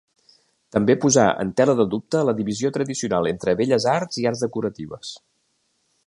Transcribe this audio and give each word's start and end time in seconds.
També 0.75 0.93
posà 1.01 1.25
en 1.43 1.51
tela 1.61 1.75
de 1.81 1.85
dubte 1.91 2.21
la 2.29 2.35
divisió 2.39 2.71
tradicional 2.77 3.29
entre 3.33 3.55
belles 3.61 3.85
arts 3.97 4.21
i 4.23 4.25
arts 4.31 4.43
decoratives. 4.47 5.13